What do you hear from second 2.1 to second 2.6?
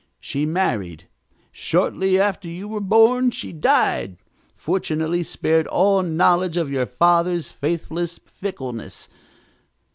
after